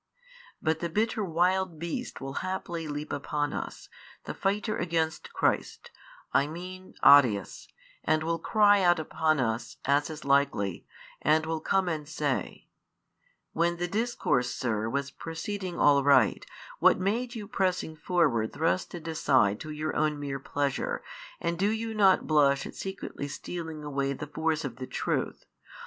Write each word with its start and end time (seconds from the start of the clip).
But 0.63 0.79
the 0.79 0.89
bitter 0.89 1.23
wild 1.23 1.77
beast 1.77 2.19
will 2.19 2.33
haply 2.41 2.87
leap 2.87 3.13
upon 3.13 3.53
us, 3.53 3.87
the 4.23 4.33
fighter 4.33 4.75
against 4.75 5.31
Christ, 5.31 5.91
I 6.33 6.47
mean 6.47 6.95
Arius, 7.03 7.67
and 8.03 8.23
will 8.23 8.39
cry 8.39 8.81
out 8.81 8.97
upon 8.97 9.39
us 9.39 9.77
(as 9.85 10.09
is 10.09 10.25
likely) 10.25 10.87
and 11.21 11.45
will 11.45 11.59
come 11.59 11.87
and 11.87 12.09
say, 12.09 12.67
"When 13.53 13.77
the 13.77 13.87
discourse, 13.87 14.51
sir, 14.51 14.89
was 14.89 15.11
proceeding 15.11 15.77
all 15.77 16.03
right, 16.03 16.43
what 16.79 16.97
made 16.99 17.35
you 17.35 17.47
pressing 17.47 17.95
forward 17.95 18.53
thrust 18.53 18.95
it 18.95 19.07
aside 19.07 19.59
to 19.59 19.69
your 19.69 19.95
own 19.95 20.19
mere 20.19 20.39
pleasure 20.39 21.03
and 21.39 21.59
do 21.59 21.69
you 21.69 21.93
not 21.93 22.25
blush 22.25 22.65
at 22.65 22.73
secretly 22.73 23.27
stealing 23.27 23.83
away 23.83 24.13
the 24.13 24.25
force 24.25 24.65
of 24.65 24.77
the 24.77 24.87
truth? 24.87 25.45